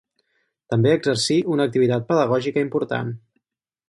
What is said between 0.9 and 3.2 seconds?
exercí una activitat pedagògica important.